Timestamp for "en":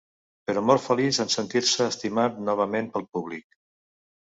1.25-1.29